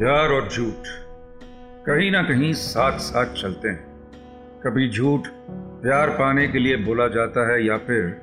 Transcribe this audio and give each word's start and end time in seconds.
प्यार 0.00 0.28
और 0.28 0.48
झूठ 0.48 0.86
कहीं 1.86 2.10
ना 2.10 2.22
कहीं 2.22 2.52
साथ 2.52 2.98
साथ 2.98 3.34
चलते 3.42 3.68
हैं। 3.68 3.84
कभी 4.64 4.90
झूठ 4.90 5.20
प्यार 5.82 6.10
पाने 6.10 6.48
के 6.48 6.58
लिए 6.58 6.76
बोला 6.76 7.08
जाता 7.08 7.52
है 7.52 7.66
या 7.66 7.76
फिर 7.76 8.22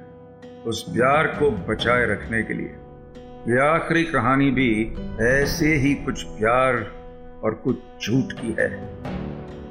उस 0.65 0.93
प्यार 0.93 1.27
को 1.27 1.51
बचाए 1.51 2.05
रखने 2.05 2.43
के 2.43 2.53
लिए। 2.53 2.67
ये 3.53 3.59
आखिरी 3.59 4.03
कहानी 4.03 4.51
भी 4.51 4.95
ऐसे 5.21 5.75
ही 5.75 5.93
कुछ 5.95 6.23
प्यार 6.23 6.75
और 7.43 7.53
कुछ 7.53 7.75
झूठ 8.05 8.33
की 8.33 8.55
है। 8.59 8.89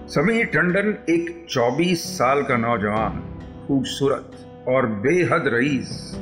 समीर 0.09 0.47
टंडन 0.47 0.99
एक 1.09 1.47
24 1.51 2.19
साल 2.19 2.43
का 2.43 2.57
नौजवान, 2.57 3.41
खूबसूरत 3.69 4.33
और 4.69 4.87
बेहद 4.87 5.45
रईस, 5.47 6.17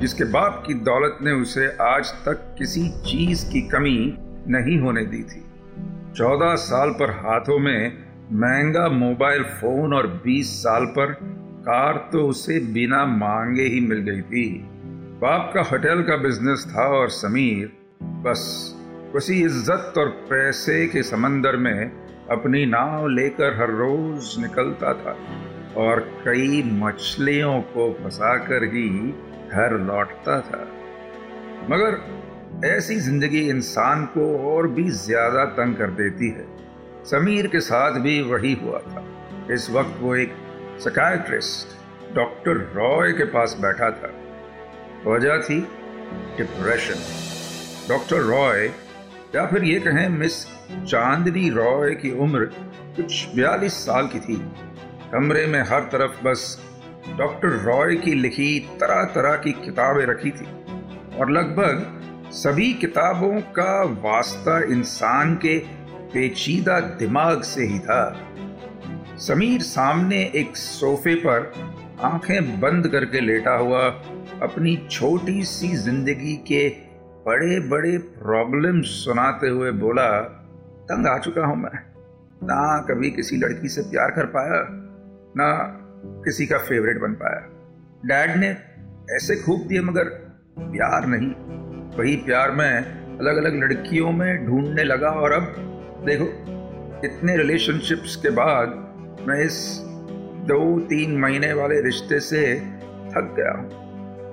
जिसके 0.00 0.24
बाप 0.24 0.64
की 0.66 0.74
दौलत 0.74 1.18
ने 1.22 1.32
उसे 1.32 1.76
आज 1.80 2.08
तक 2.10 2.54
किसी 2.58 2.88
चीज़ 2.88 3.52
की 3.52 3.60
कमी 3.60 4.18
नहीं 4.48 4.78
होने 4.78 5.04
दी 5.06 5.22
थी। 5.22 5.42
चौदह 6.16 6.54
साल 6.56 6.90
पर 6.90 7.10
हाथों 7.16 7.58
में 7.58 8.04
महँगा 8.32 8.88
मोबाइल 8.88 9.42
फ़ोन 9.60 9.94
और 9.94 10.06
बीस 10.24 10.52
साल 10.62 10.86
पर 10.88 11.12
कार 11.66 11.96
तो 12.12 12.26
उसे 12.28 12.58
बिना 12.74 13.04
मांगे 13.06 13.62
ही 13.62 13.80
मिल 13.80 13.98
गई 14.00 14.22
थी। 14.22 14.46
बाप 15.20 15.50
का 15.54 15.62
होटल 15.62 16.02
का 16.02 16.16
बिज़नेस 16.16 16.66
था 16.70 16.86
और 16.90 17.08
समीर 17.10 17.72
बस 18.24 18.42
उसी 19.16 19.40
इज़्ज़त 19.42 19.98
और 19.98 20.08
पैसे 20.30 20.86
के 20.86 21.02
समंदर 21.02 21.56
में 21.56 21.90
अपनी 22.30 22.64
नाव 22.66 23.06
लेकर 23.08 23.56
हर 23.60 23.70
रोज 23.70 24.34
निकलता 24.40 24.92
था 24.94 25.16
और 25.76 26.00
कई 26.24 26.62
मछलियों 26.74 27.60
को 27.72 27.90
फंसाकर 27.94 28.64
ही 28.64 28.88
घर 29.50 29.78
लौटता 29.80 30.40
था। 30.40 30.60
मगर 31.70 31.98
ऐसी 32.62 32.96
ज़िंदगी 32.96 33.40
इंसान 33.48 34.04
को 34.06 34.26
और 34.48 34.66
भी 34.68 34.88
ज़्यादा 34.90 35.44
तंग 35.54 35.76
कर 35.76 35.90
देती 35.92 36.28
है। 36.28 36.46
समीर 37.04 37.46
के 37.46 37.60
साथ 37.60 37.98
भी 38.00 38.20
वही 38.22 38.52
हुआ 38.54 38.78
था। 38.80 39.04
इस 39.54 39.68
वक्त 39.70 39.98
वो 40.00 40.14
एक 40.16 40.34
सकायट्रिस्ट 40.80 42.14
डॉक्टर 42.14 42.56
रॉय 42.74 43.12
के 43.12 43.24
पास 43.24 43.56
बैठा 43.60 43.90
था। 43.90 44.10
वजह 45.06 45.38
थी 45.38 45.60
डिप्रेशन 46.38 47.00
डॉक्टर 47.88 48.22
रॉय 48.22 48.66
या 49.34 49.46
फिर 49.46 49.64
ये 49.64 49.78
कहें 49.80 50.08
मिस 50.08 50.44
चांदनी 50.70 51.48
रॉय 51.50 51.94
की 51.94 52.10
उम्र 52.18 52.44
कुछ 52.96 53.26
बयालीस 53.36 53.84
साल 53.86 54.06
की 54.06 54.20
थी। 54.20 54.36
कमरे 55.12 55.46
में 55.46 55.60
हर 55.62 55.88
तरफ़ 55.92 56.22
बस 56.24 56.46
डॉक्टर 57.18 57.60
रॉय 57.64 57.96
की 57.96 58.14
लिखी 58.14 58.58
तरह 58.80 59.04
तरह 59.14 59.36
की 59.36 59.52
किताबें 59.64 60.04
रखी 60.06 60.30
थी 60.30 60.46
और 61.18 61.30
लगभग 61.30 61.93
सभी 62.34 62.72
किताबों 62.72 63.40
का 63.40 63.82
वास्ता 63.82 64.58
इंसान 64.64 65.34
के 65.34 65.58
पेचीदा 66.14 66.80
दिमाग 66.80 67.42
से 67.42 67.64
ही 67.64 67.78
था। 67.78 68.26
समीर 69.18 69.60
सामने 69.60 70.18
एक 70.34 70.56
सोफे 70.56 71.14
पर 71.14 71.52
आँखें 72.00 72.60
बंद 72.60 72.88
करके 72.88 73.20
लेटा 73.20 73.54
हुआ 73.54 73.84
अपनी 74.42 74.76
छोटी 74.90 75.42
सी 75.44 75.68
ज़िंदगी 75.76 76.36
के 76.36 76.68
बड़े 77.26 77.60
बड़े 77.60 77.96
प्रॉब्लम 77.98 78.82
सुनाते 78.82 79.48
हुए 79.48 79.70
बोला, 79.70 80.20
तंग 80.84 81.06
आ 81.06 81.18
चुका 81.18 81.46
हूँ 81.46 81.56
मैं। 81.56 81.78
ना 82.42 82.80
कभी 82.80 83.10
किसी 83.10 83.36
लड़की 83.36 83.68
से 83.68 83.82
प्यार 83.82 84.10
कर 84.10 84.26
पाया, 84.26 84.66
ना 85.36 85.52
किसी 86.24 86.46
का 86.46 86.58
फेवरेट 86.58 87.00
बन 87.00 87.14
पाया। 87.14 87.40
डैड 88.04 88.36
ने 88.36 88.56
ऐसे 89.16 89.36
खूब 89.36 89.66
दिए 89.66 89.80
मगर 89.80 90.08
प्यार 90.58 91.06
नहीं। 91.06 91.63
वही 91.98 92.16
प्यार 92.16 92.50
मैं 92.50 92.74
अलग 93.18 93.36
अलग 93.36 93.54
लड़कियों 93.54 94.12
में 94.12 94.46
ढूँढने 94.46 94.84
लगा 94.84 95.08
और 95.08 95.32
अब 95.32 95.42
देखो, 96.06 96.24
इतने 97.04 97.36
रिलेशनशिप्स 97.36 98.16
के 98.16 98.30
बाद 98.30 98.80
मैं 99.28 99.44
इस 99.44 99.78
दो 100.48 100.80
तीन 100.80 101.18
महीने 101.18 101.52
वाले 101.52 101.80
रिश्ते 101.80 102.20
से 102.20 102.60
थक 103.10 103.34
गया 103.38 103.52
हूँ। 103.52 103.66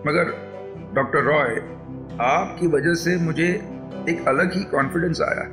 मगर 0.08 0.34
डॉक्टर 0.96 1.24
रॉय, 1.24 1.56
आपकी 2.22 2.68
वजह 2.68 2.94
से 2.94 3.18
मुझे 3.18 3.48
एक 4.10 4.28
अलग 4.28 4.54
ही 4.54 4.64
कॉन्फिडेंस 4.64 5.22
आया। 5.22 5.44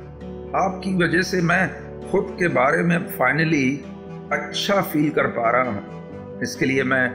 आपकी 0.65 0.95
वजह 0.95 1.21
से 1.21 1.41
मैं 1.41 1.69
खुद 2.11 2.35
के 2.39 2.47
बारे 2.47 2.83
में 2.83 3.07
फाइनली 3.07 3.83
अच्छा 4.31 4.81
फील 4.81 5.09
कर 5.09 5.27
पा 5.27 5.49
रहा 5.51 5.71
हूँ। 5.71 6.41
इसके 6.41 6.65
लिए 6.65 6.83
मैं 6.83 7.05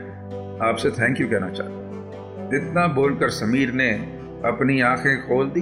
आपसे 0.59 0.89
थैंक 0.89 1.21
यू 1.21 1.27
कहना 1.27 1.49
चाहता 1.49 1.73
हूँ। 1.73 2.55
इतना 2.55 2.87
बोलकर 2.87 3.29
समीर 3.29 3.71
ने 3.71 4.14
अपनी 4.47 4.79
आँखें 4.81 5.27
खोल 5.27 5.49
दी 5.49 5.61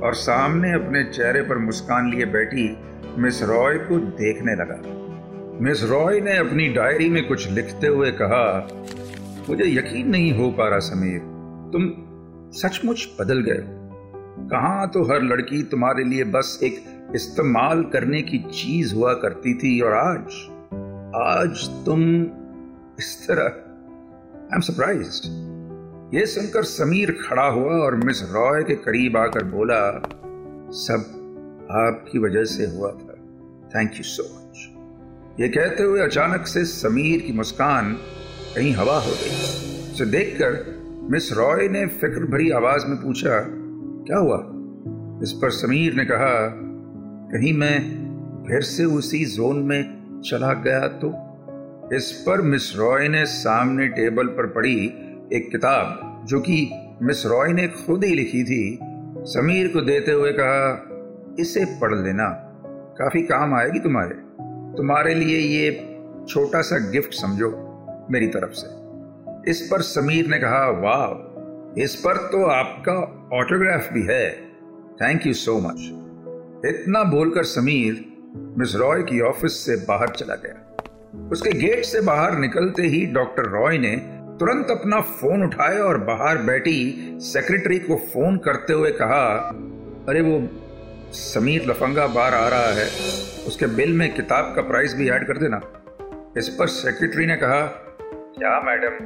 और 0.00 0.14
सामने 0.14 0.72
अपने 0.72 1.04
चेहरे 1.04 1.42
पर 1.42 1.58
मुस्कान 1.58 2.10
लिए 2.10 2.24
बैठी 2.26 2.68
मिस 3.18 3.42
रॉय 3.42 3.76
को 3.78 3.98
देखने 3.98 4.54
लगा। 4.54 4.80
मिस 5.60 5.82
रॉय 5.84 6.20
ने 6.20 6.36
अपनी 6.36 6.68
डायरी 6.68 7.08
में 7.08 7.26
कुछ 7.28 7.50
लिखते 7.50 7.86
हुए 7.86 8.10
कहा, 8.12 8.68
मुझे 9.48 9.64
यकीन 9.64 10.08
नहीं 10.10 10.32
हो 10.32 10.50
पा 10.50 10.68
रहा 10.68 10.78
समीर, 10.78 11.18
तुम 11.72 11.90
सचमुच 12.52 13.08
बदल 13.20 13.40
गए 13.40 13.62
कहा 14.48 14.86
तो 14.86 15.02
हर 15.04 15.22
लड़की 15.22 15.62
तुम्हारे 15.62 16.04
लिए 16.04 16.24
बस 16.24 16.58
एक 16.62 16.84
इस्तेमाल 17.14 17.82
करने 17.82 18.22
की 18.22 18.38
चीज़ 18.38 18.94
हुआ 18.94 19.12
करती 19.14 19.54
थी 19.54 19.80
और 19.80 19.92
आज 19.92 20.40
आज 21.16 21.68
तुम 21.86 22.02
इस 22.98 23.26
तरह 23.28 23.42
आई 23.42 24.54
एम 24.54 24.60
सरप्राइज़ 24.60 25.20
ये 26.14 26.26
सुनकर 26.26 26.62
समीर 26.62 27.18
खड़ा 27.28 27.46
हुआ 27.46 27.72
और 27.72 27.94
मिस 27.94 28.22
रॉय 28.22 28.62
के 28.62 28.74
करीब 28.74 29.16
आकर 29.16 29.44
बोला, 29.44 29.90
सब 30.70 31.00
आपकी 31.70 32.18
वजह 32.18 32.44
से 32.44 32.66
हुआ 32.66 32.90
था। 32.90 33.14
थैंक 33.74 33.90
यू 33.96 34.02
सो 34.02 34.22
मच 34.22 34.70
ये 35.40 35.48
कहते 35.48 35.82
हुए 35.82 36.00
अचानक 36.00 36.46
से 36.46 36.64
समीर 36.64 37.20
की 37.20 37.32
मुस्कान 37.32 37.92
कहीं 38.56 38.72
हवा 38.74 38.98
हो 38.98 39.10
गई। 39.10 39.30
उसे 39.92 40.06
देखकर 40.06 40.64
मिस 41.10 41.32
रॉय 41.32 41.68
ने 41.68 41.86
फ़िक्र 41.86 42.24
भरी 42.24 42.50
आवाज़ 42.50 42.86
में 42.86 42.96
पूछा, 43.02 43.44
क्या 44.06 44.18
हुआ? 44.18 44.38
इस 45.22 45.32
पर 45.32 45.50
समीर 45.50 45.94
ने 45.94 46.04
कहा, 46.04 46.48
कहीं 47.32 47.52
मैं 47.52 47.78
फिर 48.48 48.60
से 48.60 48.84
उसी 48.84 49.24
जोन 49.24 49.56
में 49.56 49.82
चला 50.30 50.52
गया 50.52 50.88
तो? 50.88 51.12
इस 51.96 52.24
पर 52.26 52.40
मिस 52.40 52.76
रॉय 52.76 53.08
ने 53.08 53.26
सामने 53.26 53.88
टेबल 53.88 54.26
पर 54.26 54.46
पड़ी 54.46 54.92
एक 55.32 55.50
किताब 55.50 56.20
जो 56.26 56.40
कि 56.40 56.70
मिस 57.02 57.26
रॉय 57.26 57.52
ने 57.52 57.68
खुद 57.68 58.04
ही 58.04 58.14
लिखी 58.14 58.44
थी, 58.44 58.78
समीर 59.18 59.68
को 59.68 59.80
देते 59.80 60.12
हुए 60.12 60.32
कहा, 60.32 60.86
इसे 61.40 61.64
पढ़ 61.64 61.94
लेना, 61.94 62.28
काफ़ी 62.98 63.22
काम 63.22 63.54
आएगी 63.54 63.78
तुम्हारे। 63.78 64.14
तुम्हारे 64.76 65.14
लिए 65.14 65.38
ये 65.38 65.98
छोटा 66.28 66.60
सा 66.60 66.90
गिफ्ट 66.90 67.14
समझो 67.14 67.66
मेरी 68.10 68.26
तरफ़ 68.26 68.52
से। 68.52 68.66
इस 69.50 69.68
पर 69.70 69.80
समीर 69.80 70.26
ने 70.26 70.38
कहा, 70.38 70.70
वाह, 70.70 71.82
इस 71.82 71.96
पर 71.96 72.16
तो 72.16 72.44
आपका 72.44 73.28
ऑटोग्राफ 73.38 73.92
भी 73.92 74.02
है। 74.02 74.30
Thank 75.02 75.26
you 75.26 75.32
so 75.32 75.58
much. 75.58 75.80
इतना 76.66 77.04
बोलकर 77.04 77.44
समीर 77.44 78.12
मिस 78.58 78.76
रॉय 78.76 79.02
की 79.02 79.20
ऑफ़िस 79.20 79.52
से 79.66 79.76
बाहर 79.76 80.08
चला 80.08 80.34
गया। 80.34 80.66
उसके 81.32 81.50
गेट 81.50 81.84
से 81.84 82.00
बाहर 82.00 82.38
निकलते 82.38 82.82
ही 82.82 83.06
डॉक्टर 83.06 83.42
रॉय 83.42 83.78
ने 83.78 84.19
तुरंत 84.40 84.70
अपना 84.70 85.00
फ़ोन 85.00 85.42
उठाया 85.42 85.84
और 85.84 85.98
बाहर 85.98 86.38
बैठी 86.38 86.94
सेक्रेटरी 87.20 87.78
को 87.78 87.96
फ़ोन 87.96 88.36
करते 88.36 88.72
हुए 88.72 88.90
कहा, 88.90 89.50
अरे, 90.08 90.20
वो 90.20 90.48
समीर 91.12 91.66
लफंगा 91.66 92.06
बार 92.06 92.34
आ 92.34 92.48
रहा 92.48 92.72
है। 92.72 92.84
उसके 93.46 93.66
बिल 93.66 93.92
में 93.92 94.14
किताब 94.14 94.56
का 94.56 94.62
प्राइस 94.62 94.94
भी 94.94 95.10
ऐड 95.10 95.26
कर 95.26 95.36
देना। 95.36 95.60
इस 96.38 96.48
पर 96.48 96.66
सेक्रेटरी 96.66 97.26
ने 97.26 97.36
कहा, 97.36 97.66
क्या 98.38 98.60
मैडम, 98.60 98.98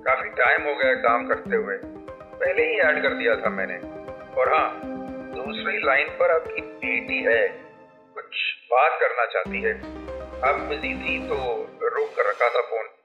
काफ़ी 0.00 0.28
टाइम 0.28 0.62
हो 0.62 0.74
गया 0.74 0.94
काम 0.94 1.26
करते 1.28 1.56
हुए। 1.56 1.78
पहले 2.20 2.62
ही 2.62 2.78
ऐड 2.78 3.02
कर 3.02 3.14
दिया 3.14 3.36
था 3.36 3.50
मैंने। 3.50 3.76
और 4.40 4.54
हाँ 4.54 4.80
दूसरी 5.36 5.78
लाइन 5.78 6.08
पर 6.08 6.30
आपकी 6.30 6.60
बेटी 6.60 7.22
है। 7.22 7.48
कुछ 8.14 8.26
बात 8.72 8.98
करना 9.00 9.24
चाहती 9.24 9.62
है। 9.62 9.72
अब 10.40 10.68
बिज़ी 10.68 10.94
थी 10.94 11.28
तो 11.28 11.34
रोक 11.82 12.08
कर 12.08 12.28
रखा 12.28 12.48
था 12.48 12.60
फ़ोन 12.60 12.95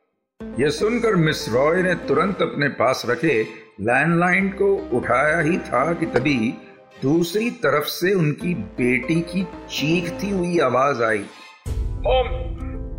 यह 0.59 0.69
सुनकर 0.69 1.15
मिस 1.15 1.49
रॉय 1.53 1.81
ने 1.81 1.93
तुरंत 1.95 2.41
अपने 2.41 2.67
पास 2.67 3.03
रखे 3.09 3.33
लैंडलाइन 3.81 4.49
को 4.49 4.73
उठाया 4.93 5.39
ही 5.39 5.57
था 5.57 5.93
कि 5.93 6.05
तभी 6.05 6.53
दूसरी 7.01 7.49
तरफ़ 7.49 7.83
से 7.83 8.13
उनकी 8.13 8.53
बेटी 8.53 9.21
की 9.21 9.43
चीखती 9.69 10.29
हुई 10.29 10.59
आवाज़ 10.59 11.03
आई। 11.03 11.25
मॉम 11.77 12.27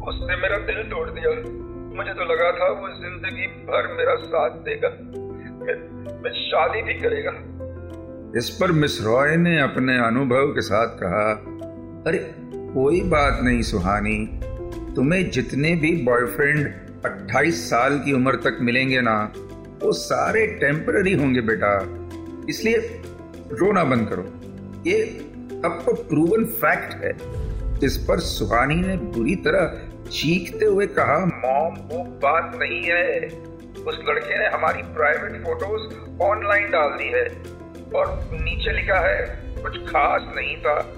उसने 0.09 0.37
मेरा 0.37 0.59
दिल 0.59 0.83
तोड़ 0.83 1.09
दिया। 1.11 1.31
मुझे 1.97 2.13
तो 2.13 2.25
लगा 2.25 2.51
था 2.53 2.69
वो 2.73 2.89
ज़िंदगी 2.89 3.47
भर 3.47 3.93
मेरा 3.99 4.15
साथ 4.15 4.51
देगा। 4.51 4.89
मैं, 4.89 5.77
मैं 6.23 6.33
शादी 6.33 6.83
भी 6.83 6.95
करेगा। 6.95 7.33
इस 8.39 8.51
पर 8.51 8.73
मिस 8.73 9.03
रॉय 9.03 9.37
ने 9.37 9.61
अपने 9.61 9.99
अनुभव 9.99 10.47
के 10.47 10.61
साथ 10.61 10.97
कहा 11.03 11.31
अरे 12.07 12.19
कोई 12.75 13.01
बात 13.01 13.41
नहीं 13.43 13.63
सुहानी। 13.63 14.41
तुम्हें 14.97 15.31
जितने 15.31 15.75
भी 15.75 15.93
बॉयफ्रेंड 16.03 16.75
28 17.05 17.71
साल 17.71 17.99
की 17.99 18.13
उम्र 18.13 18.37
तक 18.37 18.59
मिलेंगे 18.61 19.01
ना, 19.01 19.33
वो 19.83 19.93
सारे 19.93 20.47
टेम्पररी 20.47 21.13
होंगे 21.13 21.41
बेटा। 21.41 21.99
इसलिए 22.49 22.77
रोना 23.53 23.85
बंद 23.85 24.09
करो। 24.09 24.23
ये 24.87 25.03
अब 25.65 25.83
तो 25.87 25.95
प्रूवन 25.95 26.45
फैक्ट 26.45 26.95
है। 26.95 27.43
इस 27.85 27.97
पर 28.09 28.19
सुहानी 28.19 28.75
ने 28.75 28.97
बुरी 28.97 29.37
तरह 29.37 29.81
चीखते 30.11 30.65
हुए 30.65 30.87
कहा, 30.87 31.19
मॉम, 31.19 31.75
वो 31.75 32.05
बात 32.05 32.53
नहीं 32.57 32.83
है। 32.83 33.27
उस 33.83 33.99
लड़के 34.09 34.39
ने 34.39 34.47
हमारी 34.47 34.83
प्राइवेट 34.83 35.43
फ़ोटोज़ 35.45 35.95
ऑनलाइन 36.23 36.71
डाल 36.71 36.91
दी 36.91 37.09
है 37.09 37.25
और 37.95 38.31
नीचे 38.33 38.73
लिखा 38.73 38.99
है, 38.99 39.43
कुछ 39.63 39.77
खास 39.77 40.23
नहीं 40.37 40.57
था। 40.57 40.95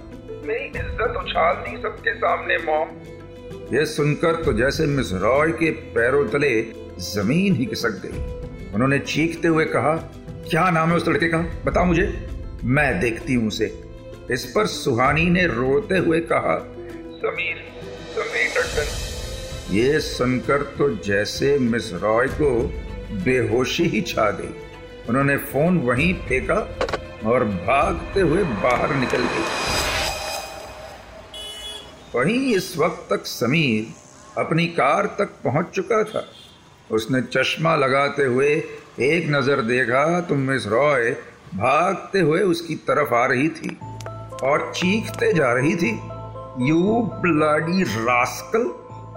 मेरी 0.46 0.64
इज़्ज़त 0.64 1.16
उछाल 1.16 1.54
दी 1.54 1.76
सबके 1.82 2.14
सामने, 2.14 2.58
मॉम। 2.58 2.88
यह 3.72 3.84
सुनकर 3.84 4.34
तो 4.34 4.52
जैसे 4.52 4.86
मिस 4.86 5.12
रॉय 5.12 5.52
के 5.52 5.70
पैरों 5.70 6.24
तले 6.28 6.50
ज़मीन 7.00 7.54
ही 7.54 7.66
खिसक 7.66 8.00
गई। 8.04 8.72
उन्होंने 8.74 8.98
चीखते 8.98 9.48
हुए 9.48 9.64
कहा, 9.64 9.94
क्या 10.50 10.70
नाम 10.70 10.90
है 10.90 10.96
उस 10.96 11.08
लड़के 11.08 11.28
का? 11.28 11.38
बता 11.38 11.84
मुझे। 11.84 12.28
मैं 12.64 13.00
देखती 13.00 13.34
हूँ 13.34 13.48
उसे। 13.48 13.66
इस 14.30 14.44
पर 14.44 14.66
सुहानी 14.66 15.24
ने 15.30 15.46
रोते 15.46 15.98
हुए 15.98 16.20
कहा 16.20 16.56
समीर 17.16 17.56
समीर 18.10 18.48
टंडन 18.54 19.74
ये 19.74 20.00
सुनकर 20.00 20.62
तो 20.78 20.88
जैसे 20.96 21.58
मिस 21.58 21.92
रॉय 21.92 22.26
को 22.26 22.50
बेहोशी 23.24 23.84
ही 23.84 24.00
छा 24.00 24.30
गई। 24.30 24.54
उन्होंने 25.08 25.36
फ़ोन 25.36 25.78
वहीं 25.78 26.14
फेंका 26.14 26.58
और 27.26 27.44
भागते 27.44 28.20
हुए 28.20 28.42
बाहर 28.42 28.94
निकल 28.94 29.22
गई। 29.22 29.63
वहीं 32.14 32.54
इस 32.54 32.78
वक्त 32.78 33.06
तक 33.10 33.26
समीर 33.26 33.86
अपनी 34.40 34.66
कार 34.66 35.06
तक 35.06 35.30
पहुँच 35.44 35.66
चुका 35.74 36.02
था 36.04 36.24
उसने 36.90 37.22
चश्मा 37.22 37.76
लगाते 37.76 38.24
हुए 38.24 38.48
एक 39.00 39.26
नज़र 39.30 39.60
देखा 39.60 40.20
तो 40.20 40.34
मिस 40.34 40.66
रॉय 40.66 41.10
भागते 41.54 42.20
हुए 42.20 42.40
उसकी 42.40 42.74
तरफ़ 42.74 43.14
आ 43.14 43.26
रही 43.26 43.48
थी 43.48 43.78
और 44.42 44.72
चीखते 44.76 45.32
जा 45.32 45.52
रही 45.52 45.76
थी 45.76 45.90
यू 46.68 47.10
ब्लडी 47.22 47.82
रास्कल, 47.82 48.70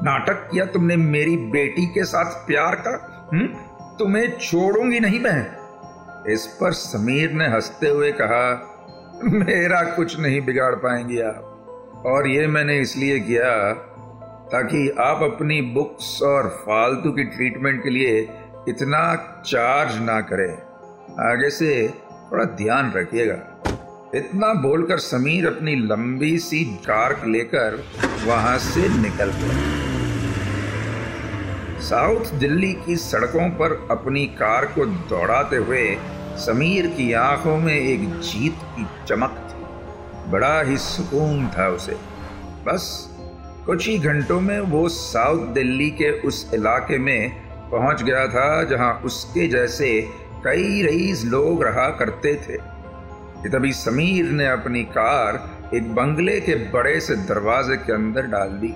नाटक 0.04 0.50
किया 0.52 0.66
तुमने 0.66 0.96
मेरी 0.96 1.38
बेटी 1.38 1.86
के 1.86 2.04
साथ 2.04 2.26
प्यार 2.26 2.76
का 2.76 3.30
हुँ? 3.34 3.40
हम्म? 3.40 3.54
तुम्हें 4.00 4.38
छोड़ूँगी 4.38 5.00
नहीं 5.00 5.20
मैं 5.20 6.34
इस 6.34 6.48
पर 6.48 6.74
समीर 6.74 7.32
ने 7.32 7.48
हँसते 7.48 7.90
हुए 7.90 8.12
कहा, 8.12 8.74
मेरा 9.24 9.84
कुछ 9.84 10.20
नहीं 10.20 10.42
बिगाड़ 10.42 10.76
पाएँगे 10.76 11.22
आप 11.22 11.47
और 12.06 12.28
ये 12.28 12.48
मैंने 12.48 12.80
इसलिए 12.80 13.20
किया 13.20 13.74
ताकि 14.52 14.90
आप 15.00 15.24
अपनी 15.24 15.62
बुक्स 15.62 16.22
और 16.22 16.50
फालतू 16.50 17.12
की 17.12 17.24
ट्रीटमेंट 17.24 17.84
के 17.84 17.90
लिए 17.90 18.20
इतना 18.70 19.16
चार्ज 19.46 20.02
ना 20.02 20.22
करें। 20.22 20.54
आगे 21.32 21.50
से 21.50 21.94
थोड़ा 22.32 22.44
ध्यान 22.44 22.92
रखिएगा। 22.92 23.62
इतना 24.16 24.54
बोलकर 24.54 24.98
समीर 24.98 25.48
अपनी 25.48 25.76
लंबी 25.76 26.38
सी 26.40 26.66
कार 26.66 27.28
लेकर 27.28 27.84
वहाँ 28.26 28.58
से 28.58 28.90
निकल 29.02 29.32
गया। 29.36 29.88
साउथ 31.80 32.26
दिल्ली 32.34 32.74
की 32.74 32.96
सड़कों 32.96 33.50
पर 33.50 33.88
अपनी 33.92 34.26
कार 34.26 34.66
को 34.66 34.86
दौड़ाते 34.86 35.56
हुए 35.56 35.98
समीर 36.38 36.88
की 36.88 37.14
आँखों 37.14 37.58
में 37.58 37.76
एक 37.76 38.10
जीत 38.10 38.56
की 38.64 38.88
चमक 39.08 39.44
बड़ा 40.30 40.62
ही 40.62 40.78
सुकून 40.78 41.48
था 41.48 41.68
उसे। 41.68 41.98
बस 42.66 43.10
कुछ 43.66 43.88
ही 43.88 43.98
घंटों 43.98 44.42
में 44.42 44.60
वो 44.60 44.90
साउथ 44.90 45.48
दिल्ली 45.48 45.90
के 45.90 46.12
उस 46.20 46.52
इलाके 46.54 46.98
में 46.98 47.32
पहुँच 47.72 48.04
गया 48.04 48.28
था, 48.28 48.64
जहाँ 48.64 49.02
उसके 49.06 49.48
जैसे 49.48 50.02
कई 50.46 50.82
रईस 50.82 51.26
लोग 51.26 51.64
रहा 51.64 51.90
करते 51.90 52.36
थे। 52.36 52.58
तभी 53.50 53.74
समीर 53.74 54.26
ने 54.26 54.48
अपनी 54.48 54.84
कार 54.84 55.58
एक 55.74 55.96
बंगले 55.96 56.40
के 56.42 56.56
बड़े 56.56 57.00
से 57.00 57.16
दरवाजे 57.16 57.78
के 57.78 57.94
अंदर 57.94 58.22
डाल 58.22 58.50
दी। 58.50 58.74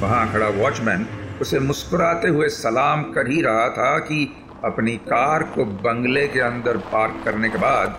वहाँ 0.00 0.32
खड़ा 0.32 0.48
वॉचमैन 0.48 1.06
उसे 1.40 1.58
मुस्कुराते 1.58 2.28
हुए 2.28 2.48
सलाम 2.48 3.02
कर 3.02 3.30
ही 3.30 3.42
रहा 3.42 3.68
था 3.68 3.98
कि 3.98 4.34
अपनी 4.64 4.96
कार 4.96 5.42
को 5.42 5.64
बंगले 5.64 6.28
के 6.28 6.40
अंदर 6.40 6.76
पार्क 6.76 7.22
करने 7.24 7.48
के 7.48 7.58
बाद 7.58 7.98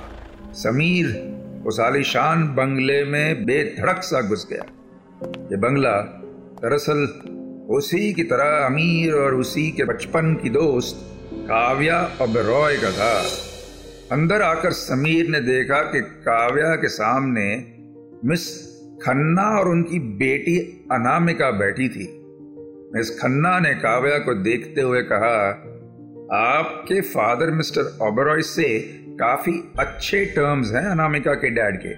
समीर 0.54 1.35
उस 1.66 1.80
आलिशान 1.80 2.48
बंगले 2.48 3.04
में 3.06 3.46
बेधड़क 3.46 4.02
सा 4.04 4.22
घुस 4.22 4.48
गया। 4.50 4.66
ये 5.52 5.58
बंगला 5.58 5.98
दरअसल 6.62 7.08
उसी 7.70 8.14
की 8.14 8.24
तरह 8.24 8.66
अमीर 8.66 9.14
और 9.14 9.36
उसी 9.36 9.72
के 9.72 9.84
बचपन 9.84 10.34
की 10.36 10.50
दोस्त 10.50 10.98
काव्या 11.34 12.12
ओबेरॉय 12.22 12.78
का 12.78 12.92
था। 12.92 13.24
अंदर 14.12 14.42
आकर 14.42 14.72
समीर 14.72 15.30
ने 15.30 15.40
देखा 15.42 15.82
कि 15.82 16.02
काव्या 16.02 16.76
के 16.76 16.88
सामने 16.88 17.56
मिस 18.26 18.48
खन्ना 19.04 19.60
और 19.60 19.68
उनकी 19.68 20.00
बेटी 20.00 20.58
अनामिका 20.92 21.52
बैठी 21.52 21.90
थी। 21.90 22.08
मिस 22.96 23.20
खन्ना 23.20 23.60
ने 23.60 23.74
काव्या 23.74 24.18
को 24.20 24.34
देखते 24.34 24.82
हुए 24.82 25.02
कहा, 25.02 25.38
आपके 26.34 27.02
फादर 27.02 27.52
मिस्टर 27.52 27.98
ओबरॉय 28.02 28.42
से 28.42 28.68
काफ़ी 29.16 29.74
अच्छे 29.80 30.26
टर्म्स 30.26 30.72
हैं 30.72 30.86
अनामिका 30.86 31.34
के 31.34 31.50
डैड 31.50 31.78
के। 31.78 31.96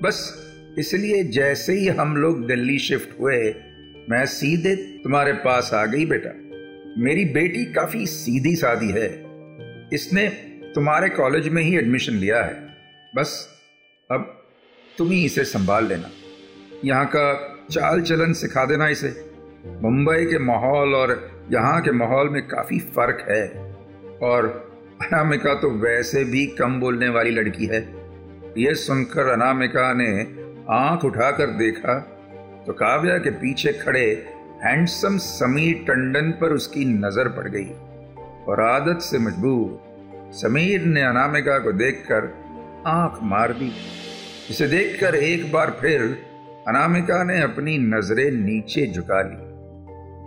बस 0.00 0.46
इसलिए 0.78 1.24
जैसे 1.24 1.72
ही 1.72 1.88
हम 1.88 2.16
लोग 2.16 2.46
दिल्ली 2.46 2.78
शिफ्ट 2.78 3.20
हुए, 3.20 3.54
मैं 4.10 4.26
सीधे 4.26 4.76
तुम्हारे 4.76 5.32
पास 5.32 5.70
आ 5.74 5.86
गई 5.86 6.06
बेटा। 6.06 6.28
मेरी 7.02 7.24
बेटी 7.24 7.64
काफ़ी 7.64 8.06
सीधी 8.06 8.56
सादी 8.56 8.90
है। 8.90 9.08
इसने 9.92 10.28
तुम्हारे 10.74 11.08
कॉलेज 11.08 11.48
में 11.48 11.62
ही 11.62 11.76
एडमिशन 11.76 12.12
लिया 12.12 12.44
है। 12.44 12.68
बस 13.16 13.48
अब 14.10 14.42
तुम 14.98 15.10
ही 15.10 15.24
इसे 15.24 15.44
संभाल 15.44 15.86
लेना। 15.86 16.10
यहाँ 16.84 17.06
का 17.06 17.58
चाल 17.70 18.02
चलन 18.02 18.32
सिखा 18.32 18.64
देना 18.64 18.88
इसे। 18.88 19.30
मुंबई 19.66 20.24
के 20.24 20.38
माहौल 20.38 20.94
और 20.94 21.42
यहाँ 21.52 21.82
के 21.82 21.90
माहौल 21.90 22.28
में 22.28 22.42
काफ़ी 22.42 22.78
फ़र्क 22.78 23.26
है। 23.30 23.68
और 24.22 24.67
अनामिका 24.98 25.54
तो 25.54 25.70
वैसे 25.80 26.22
भी 26.24 26.46
कम 26.58 26.78
बोलने 26.80 27.08
वाली 27.08 27.30
लड़की 27.30 27.66
है। 27.66 27.80
यह 28.58 28.74
सुनकर 28.74 29.28
अनामिका 29.28 29.92
ने 29.94 30.08
आँख 30.70 31.04
उठाकर 31.04 31.50
देखा 31.56 31.98
तो 32.66 32.72
काव्या 32.72 33.18
के 33.18 33.30
पीछे 33.30 33.72
खड़े 33.74 34.04
हैंडसम 34.64 35.16
समीर 35.18 35.84
टंडन 35.88 36.30
पर 36.30 36.52
उसकी 36.52 36.84
नज़र 36.84 37.28
पड़ 37.28 37.48
गई 37.48 37.70
और 38.48 38.60
आदत 38.60 39.00
से 39.00 39.18
मजबूर 39.18 40.32
समीर 40.34 40.84
ने 40.86 41.02
अनामिका 41.02 41.58
को 41.58 41.72
देखकर 41.72 42.28
आँख 42.86 43.18
मार 43.22 43.52
दी। 43.52 43.72
इसे 44.50 44.66
देखकर 44.66 45.14
एक 45.14 45.50
बार 45.52 45.76
फिर 45.80 46.02
अनामिका 46.68 47.22
ने 47.24 47.40
अपनी 47.42 47.78
नज़रें 47.78 48.30
नीचे 48.32 48.86
झुका 48.86 49.22
ली। 49.22 49.46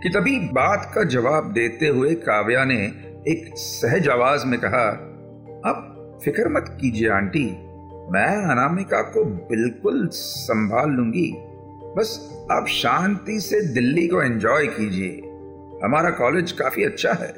कि 0.02 0.08
तभी 0.08 0.38
बात 0.52 0.90
का 0.94 1.02
जवाब 1.10 1.52
देते 1.52 1.88
हुए 1.88 2.14
काव्या 2.14 2.64
ने 2.64 2.82
एक 3.28 3.50
सहज 3.56 4.08
आवाज़ 4.08 4.46
में 4.46 4.58
कहा 4.60 4.86
अब 5.66 6.20
फ़िक्र 6.24 6.48
मत 6.48 6.78
कीजिए 6.80 7.08
आंटी, 7.08 7.44
मैं 8.12 8.50
अनामिका 8.50 9.02
को 9.02 9.24
बिल्कुल 9.24 10.08
संभाल 10.12 10.90
लूँगी। 10.90 11.32
बस 11.96 12.10
आप 12.50 12.66
शांति 12.66 13.38
से 13.40 13.60
दिल्ली 13.74 14.08
को 14.08 14.22
एंजॉय 14.22 14.66
कीजिए। 14.66 15.10
हमारा 15.84 16.10
कॉलेज 16.10 16.52
काफ़ी 16.52 16.84
अच्छा 16.84 17.12
है। 17.12 17.28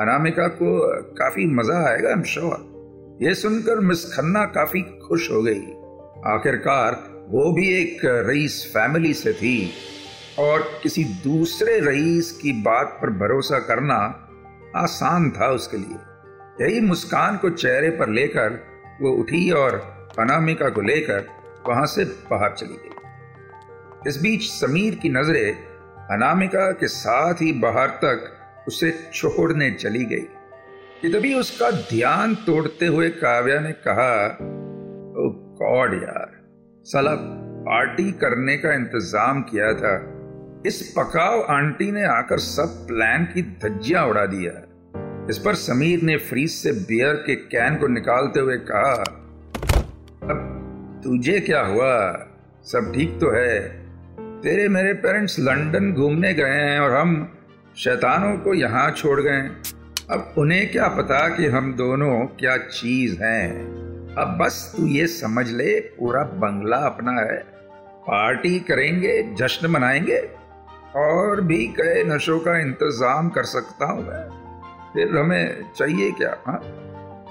अनामिका 0.00 0.48
को 0.48 0.80
काफ़ी 1.12 1.46
मज़ा 1.46 1.78
आएगा 1.88 2.08
आई 2.08 2.14
एम 2.14 2.22
श्योर 2.22 3.18
ये 3.22 3.34
सुनकर 3.34 3.80
मिस 3.80 4.04
खन्ना 4.14 4.44
काफ़ी 4.44 4.80
खुश 4.80 5.30
हो 5.30 5.42
गई। 5.42 5.62
आखिरकार 6.26 7.02
वो 7.30 7.52
भी 7.52 7.72
एक 7.74 8.00
रईस 8.04 8.64
फैमिली 8.74 9.14
से 9.14 9.32
थी। 9.32 9.70
और 10.38 10.70
किसी 10.82 11.04
दूसरे 11.04 11.80
रईस 11.80 12.32
की 12.32 12.52
बात 12.52 12.98
पर 13.02 13.10
भरोसा 13.18 13.58
करना 13.58 14.22
आसान 14.76 15.30
था 15.30 15.48
उसके 15.48 15.76
लिए। 15.76 15.96
यही 16.64 16.80
मुस्कान 16.80 17.36
को 17.36 17.50
चेहरे 17.50 17.90
पर 17.90 18.08
लेकर, 18.08 18.64
वो 19.00 19.10
उठी 19.10 19.50
और 19.50 19.96
अनामिका 20.18 20.68
को 20.68 20.80
लेकर 20.80 21.26
वहाँ 21.68 21.86
से 21.86 22.04
बाहर 22.04 22.52
चली 22.52 22.74
गई। 22.74 22.90
इस 24.06 24.20
बीच 24.22 24.42
समीर 24.42 24.94
की 24.94 25.08
नज़रें 25.08 25.52
अनामिका 26.10 26.72
के 26.72 26.88
साथ 26.88 27.34
ही 27.34 27.52
बाहर 27.52 27.88
तक 27.88 28.32
उसे 28.68 29.10
छोड़ने 29.14 29.70
चली 29.70 30.04
गई। 30.04 30.26
कि 31.02 31.08
तभी 31.08 31.34
उसका 31.34 31.70
ध्यान 31.70 32.34
तोड़ते 32.34 32.86
हुए 32.86 33.10
काव्या 33.10 33.60
ने 33.60 33.72
कहा, 33.72 34.26
ओ 35.16 35.28
गॉड 35.62 35.94
यार, 35.94 36.46
साला 36.84 37.10
पार्टी 37.62 38.12
करने 38.12 38.56
का 38.56 38.74
इंतज़ाम 38.74 39.42
किया 39.42 39.74
था। 39.74 40.15
इस 40.66 40.94
पकाव 40.96 41.46
आंटी 41.48 41.92
ने 41.92 42.04
आकर 42.04 42.38
सब 42.38 42.86
प्लान 42.86 43.24
की 43.24 43.42
धज्जिया 43.42 44.04
उड़ा 44.04 44.26
दिया 44.26 44.62
इस 45.30 45.38
पर 45.38 45.54
समीर 45.54 46.02
ने 46.02 46.16
फ्रीज 46.16 46.50
से 46.50 46.72
बियर 46.72 47.14
के 47.14 47.34
कैन 47.34 47.76
को 47.76 47.86
निकालते 47.86 48.40
हुए 48.40 48.56
कहा, 48.56 48.92
अब 50.30 50.60
तुझे 51.04 51.40
क्या 51.40 51.60
हुआ? 51.60 52.26
सब 52.64 52.92
ठीक 52.94 53.10
तो 53.10 53.30
है। 53.30 53.60
तेरे 54.20 54.68
मेरे 54.68 54.92
पेरेंट्स 54.94 55.38
लंदन 55.38 55.92
घूमने 55.92 56.34
गए 56.34 56.50
हैं 56.50 56.80
और 56.80 56.92
हम 56.92 57.38
शैतानों 57.76 58.36
को 58.36 58.54
यहाँ 58.54 58.90
छोड़ 58.90 59.20
गए 59.20 59.50
अब 60.10 60.34
उन्हें 60.38 60.72
क्या 60.72 60.88
पता 60.88 61.28
कि 61.28 61.46
हम 61.46 61.74
दोनों 61.74 62.26
क्या 62.26 62.56
चीज़ 62.56 63.22
हैं? 63.22 63.60
अब 64.14 64.38
बस 64.40 64.74
तू 64.76 64.86
ये 64.86 65.06
समझ 65.06 65.50
ले, 65.50 65.80
पूरा 65.80 66.22
बंगला 66.22 66.76
अपना 66.76 67.12
है। 67.12 67.38
पार्टी 68.08 68.60
करेंगे, 68.60 69.22
जश्न 69.22 69.66
मनाएँगे 69.66 70.45
और 70.96 71.40
भी 71.40 71.66
कई 71.66 72.04
नशों 72.04 72.38
का 72.40 72.58
इंतज़ाम 72.58 73.28
कर 73.28 73.44
सकता 73.44 73.86
हूँ 73.86 74.06
मैं। 74.06 74.46
फिर 74.94 75.18
हमें 75.18 75.72
चाहिए 75.76 76.10
क्या, 76.10 76.36
हा? 76.46 76.60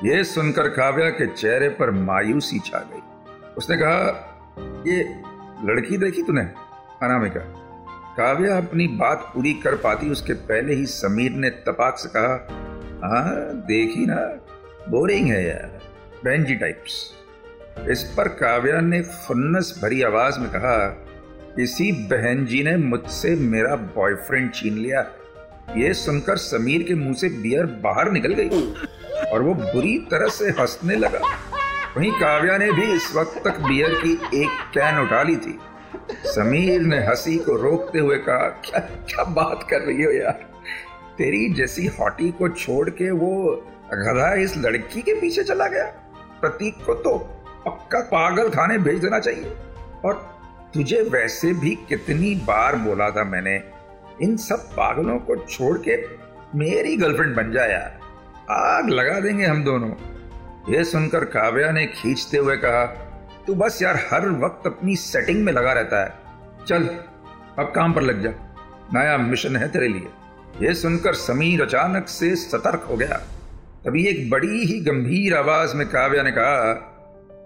ये 0.04 0.24
सुनकर 0.24 0.68
काव्या 0.68 1.10
के 1.10 1.28
चेहरे 1.28 1.70
पर 1.70 1.92
मायूसी 1.92 2.60
छा 2.60 2.80
गई। 2.80 3.02
उसने 3.58 3.78
कहा, 3.78 4.32
ये 4.88 5.22
लड़की 5.64 5.98
देखी 5.98 6.24
तूने, 6.24 6.42
अनामिका? 7.04 7.40
काव्या 8.18 8.58
अपनी 8.58 8.88
बात 8.88 9.32
पूरी 9.34 9.54
कर 9.54 9.76
पाती, 9.76 10.10
उसके 10.10 10.34
पहले 10.34 10.74
ही 10.74 10.86
समीर 10.86 11.32
ने 11.32 11.50
तपाक 11.50 11.98
से 11.98 12.10
कहा 12.10 12.62
हाँ 13.04 13.34
देखी 13.54 14.06
ना, 14.06 14.40
बोरिंग 14.90 15.28
है 15.28 15.48
यार, 15.48 15.82
बेंजी 16.24 16.56
टाइप्स। 16.56 17.14
इस 17.90 18.14
पर 18.18 18.28
काव्या 18.28 18.82
ने 18.82 19.02
फुन्नस 19.02 19.80
भरी 19.84 20.02
आवाज़ 20.02 20.40
में 20.40 20.50
कहा 20.50 21.06
किसी 21.56 21.92
बहन 21.92 22.46
जी 22.46 22.64
ने 22.64 22.76
मुझसे 22.78 23.36
मेरा 23.36 23.76
बॉयफ्रेंड 23.76 24.54
छीन 24.54 24.78
लिया। 24.78 25.02
ये 25.78 25.94
सुनकर 25.94 26.38
समीर 26.38 26.84
के 26.84 26.96
मुँह 26.96 27.14
से 27.14 27.30
बियर 27.42 27.66
बाहर 27.84 28.12
निकल 28.12 28.34
गई 28.34 28.50
और 29.32 29.42
वो 29.42 29.54
बुरी 29.54 29.98
तरह 30.12 30.30
से 30.30 30.50
हंसने 30.50 30.96
लगा। 30.96 31.20
वहीं 31.98 32.12
काव्या 32.12 32.58
ने 32.58 32.72
भी 32.72 32.92
इस 32.94 33.12
वक्त 33.16 33.42
तक 33.46 33.60
बियर 33.60 33.94
की 33.94 34.14
एक 34.44 34.60
कैन 34.74 35.00
उठा 35.00 35.24
ली 35.24 35.36
थी। 35.36 35.58
समीर 36.26 36.82
ने 36.82 36.98
हँसी 37.06 37.38
को 37.38 37.56
रोकते 37.56 38.00
हुए 38.00 38.18
कहा, 38.18 38.48
क्या 38.66 38.80
क्या 38.80 39.24
बात 39.24 39.68
कर 39.70 39.82
रही 39.82 40.04
हो 40.04 40.12
यार? 40.12 40.46
तेरी 41.18 41.54
जैसी 41.54 41.86
हॉटी 42.00 42.32
को 42.32 42.50
छोड़ 42.50 42.90
के 42.90 43.12
वो 43.12 43.32
गधा 43.94 44.34
इस 44.34 44.58
लड़की 44.58 45.02
के 45.02 45.20
पीछे 45.22 45.44
चला 45.44 45.68
गया। 45.68 45.86
प्रतीक 46.42 46.86
को 46.86 46.94
तो 46.94 47.18
पक्का 47.66 48.00
पागल 48.00 48.50
खाने 48.50 48.78
भेज 48.78 49.00
देना 49.00 49.20
चाहिए 49.20 49.56
और 50.06 50.24
तुझे 50.76 51.02
वैसे 51.02 51.54
भी 51.54 51.76
कितनी 51.90 52.36
बार 52.36 52.76
बोला 52.76 53.10
था 53.10 53.24
मैंने, 53.24 53.64
इन 54.22 54.38
सब 54.38 54.56
पागलों 54.56 55.20
को 55.20 55.36
छोड़ 55.36 55.78
के 55.78 55.98
मेरी 56.58 56.98
गर्लफ्रेंड 56.98 57.36
बन 57.36 57.52
जा 57.52 57.66
यार। 57.66 58.00
आग 58.52 58.90
लगा 58.90 59.20
देंगे 59.20 59.46
हम 59.46 59.64
दोनों। 59.64 59.92
ये 60.74 60.84
सुनकर 60.84 61.26
काव्या 61.26 61.72
ने 61.72 61.86
खींचते 61.86 62.38
हुए 62.38 62.58
कहा, 62.58 62.86
तू 63.48 63.56
बस 63.56 63.82
यार 63.82 63.96
हर 63.96 64.30
वक्त 64.30 64.68
अपनी 64.68 64.96
सेटिंग 64.96 65.46
में 65.46 65.54
लगा 65.54 65.74
रहता 65.74 66.04
है। 66.04 66.14
चल, 66.68 66.84
अब 67.60 67.72
काम 67.76 67.94
पर 67.94 68.02
लग 68.02 68.24
जा। 68.24 68.34
नया 68.94 69.18
मिशन 69.18 69.56
है 69.56 69.68
तेरे 69.68 69.88
लिए। 69.88 70.08
यह 70.62 70.74
सुनकर 70.74 71.14
समीर 71.14 71.62
अचानक 71.62 72.08
से 72.08 72.36
सतर्क 72.36 72.88
हो 72.90 72.98
गया। 72.98 73.22
तभी 73.86 74.06
एक 74.06 74.30
बड़ी 74.30 74.66
ही 74.66 74.80
गंभीर 74.80 75.36
आवाज़ 75.36 75.76
में 75.76 75.88
काव्या 75.88 76.24
ने 76.24 76.32
कहा, 76.32 76.92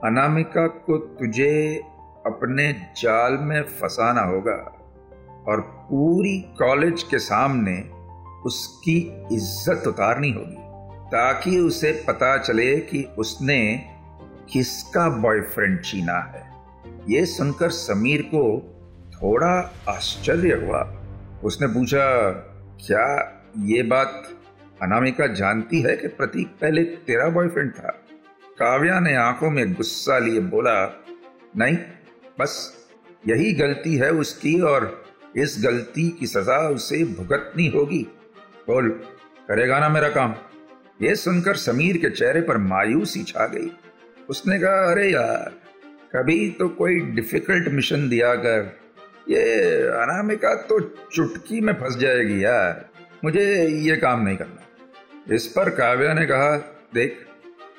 अनामिका 0.03 0.67
को 0.67 0.97
तुझे 0.97 1.81
अपने 2.25 2.71
जाल 2.97 3.37
में 3.41 3.61
फंसाना 3.71 4.21
होगा 4.21 4.55
और 5.47 5.61
पूरी 5.89 6.39
कॉलेज 6.59 7.03
के 7.03 7.19
सामने 7.19 7.77
उसकी 8.45 8.97
इज़्ज़त 9.31 9.87
उतारनी 9.87 10.31
होगी, 10.31 10.57
ताकि 11.11 11.57
उसे 11.59 11.91
पता 12.07 12.37
चले 12.37 12.75
कि 12.79 13.03
उसने 13.19 13.59
किसका 14.53 15.07
बॉयफ्रेंड 15.09 15.83
छीना 15.83 16.17
है। 16.35 16.43
ये 17.09 17.25
सुनकर 17.25 17.69
समीर 17.69 18.21
को 18.33 18.43
थोड़ा 19.13 19.53
आश्चर्य 19.89 20.53
हुआ। 20.55 20.81
उसने 21.43 21.67
पूछा, 21.67 22.29
क्या 22.87 23.07
ये 23.65 23.83
बात 23.83 24.29
अनामिका 24.81 25.27
जानती 25.27 25.81
है 25.81 25.95
कि 25.97 26.07
प्रतीक 26.07 26.47
पहले 26.61 26.83
तेरा 26.83 27.29
बॉयफ्रेंड 27.29 27.71
था? 27.71 27.89
काव्या 28.59 28.99
ने 28.99 29.15
आँखों 29.15 29.49
में 29.49 29.73
गुस्सा 29.73 30.17
लिए 30.19 30.39
बोला, 30.39 30.75
नहीं 31.57 31.77
बस 32.39 32.85
यही 33.27 33.53
गलती 33.53 33.95
है 33.95 34.11
उसकी 34.11 34.61
और 34.61 35.05
इस 35.37 35.57
गलती 35.63 36.09
की 36.09 36.27
सजा 36.27 36.69
उसे 36.69 37.03
भुगतनी 37.03 37.67
होगी। 37.67 38.07
बोल, 38.67 38.89
करेगा 39.47 39.79
ना 39.79 39.89
मेरा 39.89 40.09
काम? 40.09 40.35
यह 41.01 41.15
सुनकर 41.15 41.55
समीर 41.55 41.97
के 41.97 42.09
चेहरे 42.09 42.41
पर 42.41 42.57
मायूसी 42.57 43.23
छा 43.23 43.47
गई। 43.47 43.71
उसने 44.29 44.59
कहा, 44.59 44.91
अरे 44.91 45.11
यार, 45.11 45.51
कभी 46.15 46.49
तो 46.49 46.69
कोई 46.69 46.99
डिफ़िकल्ट 46.99 47.67
मिशन 47.67 48.09
दिया 48.09 48.35
कर। 48.35 48.79
ये 49.29 49.43
अनामिका 49.87 50.55
तो 50.55 50.79
चुटकी 51.13 51.61
में 51.61 51.73
फंस 51.73 51.95
जाएगी 51.95 52.43
यार। 52.45 52.89
मुझे 53.23 53.67
ये 53.67 53.95
काम 53.95 54.21
नहीं 54.21 54.37
करना। 54.37 54.65
इस 55.35 55.47
पर 55.47 55.69
काव्या 55.69 56.13
ने 56.13 56.25
कहा, 56.25 56.57
देख 56.93 57.25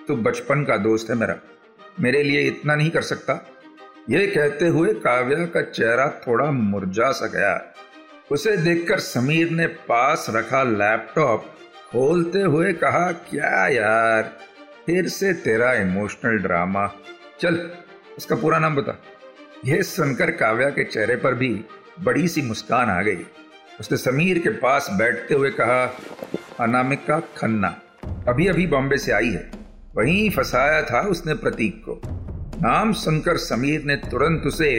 तो 0.09 0.17
बचपन 0.17 0.65
का 0.65 0.77
दोस्त 0.77 1.11
है 1.11 1.17
मेरा। 1.17 1.37
मेरे 2.01 2.23
लिए 2.23 2.43
इतना 2.43 2.75
नहीं 2.75 2.91
कर 2.91 3.03
सकता। 3.03 3.50
ये 4.11 4.27
कहते 4.27 4.67
हुए 4.67 4.95
काव्या 4.95 5.47
का 5.47 5.63
चेहरा 5.63 6.21
थोड़ा 6.27 6.51
मुरझा 6.51 7.13
सा 7.13 7.27
गया। 7.27 7.75
उसे 8.31 8.57
देखकर 8.57 8.99
समीर 8.99 9.51
ने 9.51 9.67
पास 9.67 10.27
रखा 10.31 10.63
लैपटॉप, 10.63 11.45
खोलते 11.93 12.41
हुए 12.41 12.73
कहा, 12.73 13.13
क्या 13.13 13.69
यार, 13.69 14.23
फिर 14.87 15.09
से 15.09 15.33
तेरा 15.33 15.73
इमोशनल 15.73 16.39
ड्रामा। 16.39 16.93
चल, 17.41 17.71
उसका 18.19 18.37
पूरा 18.37 18.59
नाम 18.59 18.77
बता। 18.77 19.03
यह 19.65 19.83
सुनकर 19.83 20.31
काव्या 20.31 20.71
के 20.71 20.85
चेहरे 20.85 21.17
पर 21.17 21.35
भी 21.35 21.65
बड़ी 22.01 22.29
सी 22.29 22.43
मुस्कान 22.43 22.91
आ 22.91 23.03
गई। 23.03 23.27
उसने 23.81 23.99
समीर 23.99 24.39
के 24.39 24.49
पास 24.49 24.89
बैठते 24.93 25.35
हुए 25.35 25.51
कहा, 25.51 25.99
अनामिका 26.61 27.21
खन्ना 27.21 27.77
अभी 28.29 28.47
अभी 28.47 28.67
बॉम्बे 28.67 28.99
से 28.99 29.13
आई 29.13 29.31
है। 29.31 29.51
वहीं 29.97 30.31
फंसाया 30.31 30.83
था 30.83 31.01
उसने 31.01 31.35
प्रतीक 31.35 31.83
को। 31.89 32.27
नाम 32.63 32.93
सुनकर 32.93 33.37
समीर 33.37 33.85
ने 33.85 33.95
तुरंत 33.97 34.47
उसे 34.47 34.73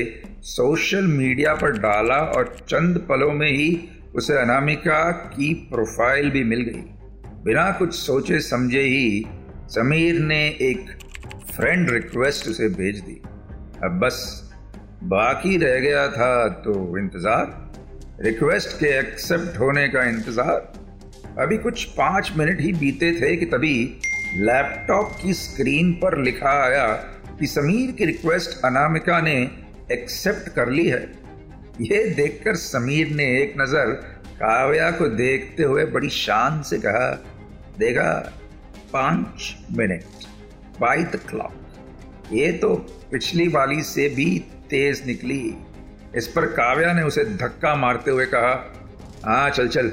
सोशल 0.46 1.06
मीडिया 1.08 1.54
पर 1.54 1.78
डाला 1.80 2.18
और 2.32 2.56
चंद 2.70 2.98
पलों 3.10 3.32
में 3.32 3.48
ही 3.50 3.70
उसे 4.16 4.34
अनामिका 4.42 5.00
की 5.12 5.54
प्रोफ़ाइल 5.72 6.30
भी 6.30 6.44
मिल 6.44 6.62
गई। 6.62 6.82
बिना 7.46 7.72
कुछ 7.72 7.94
सोचे 7.96 8.40
समझे 8.40 8.82
ही 8.82 9.26
समीर 9.70 10.20
ने 10.20 10.40
एक 10.62 10.92
फ्रेंड 11.56 11.90
रिक्वेस्ट 11.90 12.48
उसे 12.48 12.70
भेज 12.70 13.00
दी। 13.00 13.20
अब 13.84 14.00
बस 14.00 14.20
बाकी 15.04 15.58
रह 15.58 15.80
गया 15.80 16.08
था 16.08 16.48
तो 16.64 16.98
इंतज़ार? 16.98 17.72
रिक्वेस्ट 18.22 18.80
के 18.80 18.98
एक्सेप्ट 19.00 19.60
होने 19.60 19.88
का 19.88 20.04
इंतज़ार? 20.10 20.72
अभी 21.40 21.58
कुछ 21.58 21.86
पाँच 21.94 22.32
मिनट 22.38 22.62
ही 22.62 22.74
बीते 22.74 23.12
थे 23.22 23.36
कि 23.38 23.46
तभी 23.46 23.78
लैपटॉप 24.36 25.18
की 25.22 25.34
स्क्रीन 25.36 25.92
पर 25.94 26.18
लिखा 26.18 26.62
आया 26.64 26.86
कि 27.42 27.48
समीर 27.48 27.92
की 27.92 28.06
रिक्वेस्ट 28.06 28.66
अनामिका 28.66 29.20
ने 29.22 29.36
एक्सेप्ट 29.92 30.50
कर 30.50 30.70
ली 30.70 30.88
है। 30.88 31.00
यह 31.82 32.14
देखकर 32.16 32.56
समीर 32.56 33.10
ने 33.12 33.24
एक 33.38 33.54
नज़र 33.60 33.92
काव्या 34.34 34.90
को 34.92 35.08
देखते 35.08 35.64
हुए 35.64 35.86
बड़ी 35.86 36.10
शान 36.10 36.62
से 36.62 36.78
कहा, 36.78 37.10
देखा, 37.80 38.12
पाँच 38.94 39.56
मिनट 39.78 40.04
बाई 40.80 41.04
द 41.04 41.20
क्लॉक 41.30 42.34
ये 42.34 42.52
तो 42.52 42.74
पिछली 43.12 43.48
वाली 43.48 43.82
से 43.84 44.08
भी 44.10 44.28
तेज 44.70 45.02
निकली। 45.08 45.44
इस 46.16 46.28
पर 46.28 46.46
काव्या 46.52 46.92
ने 46.94 47.04
उसे 47.04 47.24
धक्का 47.38 47.74
मारते 47.76 48.12
हुए 48.12 48.26
कहा 48.26 48.54
हाँ 49.26 49.50
चल 49.50 49.68
चल, 49.68 49.90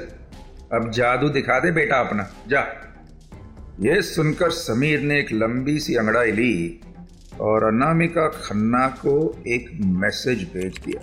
अब 0.73 0.89
जादू 0.91 1.29
दिखा 1.29 1.59
दे 1.59 1.71
बेटा 1.71 1.99
अपना, 1.99 2.29
जा. 2.47 2.65
यह 3.81 4.01
सुनकर 4.01 4.51
समीर 4.51 5.01
ने 5.01 5.19
एक 5.19 5.31
लंबी 5.33 5.79
सी 5.79 5.95
अंगड़ाई 5.95 6.31
ली। 6.31 6.81
और 7.41 7.63
अनामिका 7.63 8.27
खन्ना 8.35 8.87
को 8.99 9.15
एक 9.47 9.69
मैसेज 9.97 10.43
भेज 10.53 10.79
दिया। 10.85 11.01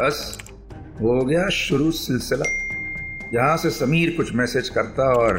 बस, 0.00 0.38
हो 1.00 1.24
गया 1.24 1.48
शुरू 1.48 1.90
सिलसिला। 1.92 2.44
यहाँ 3.34 3.56
से 3.56 3.70
समीर 3.70 4.14
कुछ 4.16 4.34
मैसेज 4.34 4.68
करता 4.68 5.12
और 5.14 5.38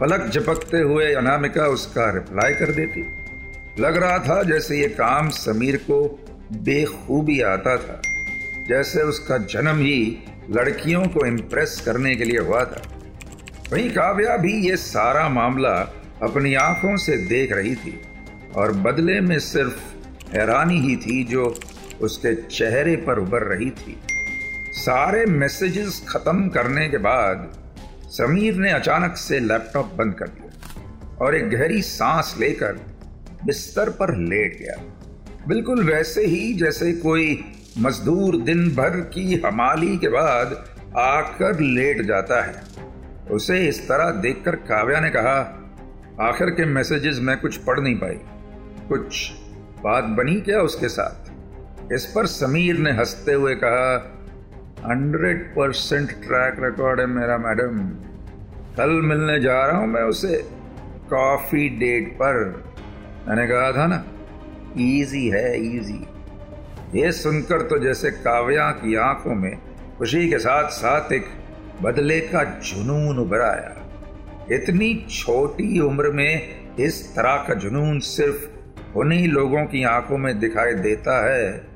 पलक 0.00 0.28
झपकते 0.28 0.78
हुए 0.80 1.12
अनामिका 1.14 1.66
उसका 1.68 2.10
रिप्लाई 2.10 2.54
कर 2.54 2.72
देती। 2.72 3.04
लग 3.80 3.96
रहा 3.96 4.18
था 4.18 4.42
जैसे 4.42 4.80
ये 4.80 4.88
काम 4.88 5.28
समीर 5.30 5.76
को 5.76 6.02
बेखूबी 6.52 7.40
आता 7.40 7.76
था, 7.76 8.00
जैसे 8.68 9.02
उसका 9.02 9.38
जन्म 9.38 9.78
ही 9.78 10.18
लड़कियों 10.50 11.04
को 11.04 11.26
इम्प्रेस 11.26 11.80
करने 11.86 12.14
के 12.16 12.24
लिए 12.24 12.38
हुआ 12.38 12.64
था। 12.64 12.82
वहीं 13.72 13.90
काव्या 13.90 14.36
भी 14.36 14.52
ये 14.68 14.76
सारा 14.76 15.28
मामला 15.28 15.74
अपनी 16.22 16.54
आँखों 16.54 16.96
से 16.96 17.16
देख 17.26 17.52
रही 17.52 17.74
थी। 17.74 18.00
और 18.56 18.72
बदले 18.72 19.20
में 19.20 19.38
सिर्फ़ 19.38 19.78
हैरानी 20.36 20.80
ही 20.80 20.96
थी 20.96 21.24
जो 21.24 21.54
उसके 22.00 22.34
चेहरे 22.34 22.96
पर 22.96 23.18
उभर 23.18 23.42
रही 23.42 23.70
थी। 23.70 23.96
सारे 24.72 25.26
मैसेजेस 25.26 26.04
खत्म 26.08 26.48
करने 26.48 26.88
के 26.88 26.98
बाद 26.98 27.52
समीर 28.08 28.54
ने 28.54 28.70
अचानक 28.70 29.16
से 29.16 29.40
लैपटॉप 29.40 29.92
बंद 29.94 30.14
कर 30.14 30.26
दिया 30.26 31.16
और 31.20 31.34
एक 31.34 31.50
गहरी 31.50 31.82
सांस 31.82 32.36
लेकर 32.40 32.72
बिस्तर 33.44 33.90
पर 33.90 34.16
लेट 34.16 34.58
गया। 34.58 34.74
बिल्कुल 35.48 35.84
वैसे 35.84 36.26
ही 36.26 36.52
जैसे 36.54 36.92
कोई 36.92 37.44
मजदूर 37.78 38.36
दिन 38.36 38.68
भर 38.68 39.00
की 39.14 39.34
हमाली 39.34 39.96
के 39.96 40.08
बाद 40.08 40.64
आकर 40.98 41.60
लेट 41.60 42.02
जाता 42.02 42.42
है। 42.44 42.62
उसे 43.30 43.68
इस 43.68 43.88
तरह 43.88 44.10
देखकर 44.10 44.56
काव्या 44.56 45.00
ने 45.00 45.10
कहा, 45.10 45.38
आखिर 46.20 46.50
के 46.50 46.64
मैसेजेस 46.64 47.18
मैं 47.20 47.40
कुछ 47.40 47.56
पढ़ 47.56 47.80
नहीं 47.80 47.94
पाई। 47.94 48.18
कुछ 48.92 49.32
बात 49.84 50.04
बनी 50.04 50.40
क्या 50.40 50.60
उसके 50.60 50.88
साथ? 50.88 51.30
इस 51.92 52.12
पर 52.14 52.26
समीर 52.26 52.78
ने 52.78 52.90
हँसते 52.90 53.32
हुए 53.32 53.54
कहा, 53.54 54.18
हंड्रेड 54.90 55.50
परसेंट 55.50 56.10
ट्रैक 56.10 56.56
रिकॉर्ड 56.60 57.00
है 57.00 57.06
मेरा, 57.06 57.38
मैडम। 57.38 57.78
कल 58.76 58.90
मिलने 58.90 59.40
जा 59.40 59.66
रहा 59.66 59.78
हूँ 59.78 59.86
मैं 59.86 60.02
उसे 60.02 60.50
कॉफ़ी 61.10 61.68
डेट 61.68 62.12
पर। 62.14 62.64
मैंने 63.28 63.46
कहा, 63.46 63.72
था 63.72 63.86
ना? 63.86 64.04
इजी 64.72 65.28
है 65.28 65.76
इजी 65.76 66.06
ये 67.00 67.12
सुनकर 67.12 67.62
तो 67.62 67.78
जैसे 67.78 68.10
काव्या 68.10 68.70
की 68.70 68.94
आँखों 68.94 69.34
में 69.34 69.58
खुशी 69.98 70.28
के 70.28 70.38
साथ 70.38 70.68
साथ 70.68 71.12
एक 71.12 71.26
बदले 71.82 72.20
का 72.20 72.44
जुनून 72.44 73.18
उभर 73.18 73.40
आया। 73.40 73.76
इतनी 74.52 75.06
छोटी 75.10 75.80
उम्र 75.80 76.10
में 76.10 76.62
इस 76.80 77.16
तरह 77.16 77.36
का 77.36 77.54
जुनून 77.54 77.98
सिर्फ़ 77.98 78.51
उन्हीं 78.96 79.28
लोगों 79.28 79.64
की 79.64 79.84
आँखों 79.84 80.18
में 80.18 80.38
दिखाई 80.38 80.74
देता 80.74 81.30
है, 81.30 81.66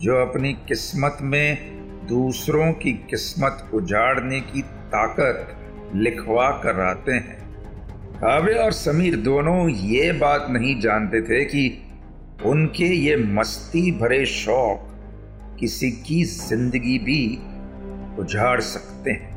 जो 0.00 0.16
अपनी 0.16 0.52
किस्मत 0.52 1.18
में 1.22 1.58
दूसरों 2.06 2.72
की 2.72 2.92
किस्मत 2.92 3.70
उजाड़ने 3.74 4.40
की 4.40 4.62
ताकत 4.62 5.56
लिखवा 5.94 6.50
कर 6.50 6.80
आते 6.80 7.12
हैं। 7.12 7.42
काव्य 8.14 8.52
और 8.52 8.72
समीर 8.72 9.16
दोनों 9.16 9.68
ये 9.68 10.12
बात 10.12 10.46
नहीं 10.50 10.80
जानते 10.80 11.22
थे 11.22 11.44
कि 11.44 11.82
उनके 12.44 12.84
ये 12.84 13.16
मस्ती 13.16 13.92
भरे 13.92 14.26
शौक 14.26 14.90
किसी 15.60 15.90
की 15.90 16.24
ज़िंदगी 16.24 16.98
भी 16.98 17.38
उजाड़ 18.18 18.60
सकते 18.60 19.10
हैं। 19.10 19.33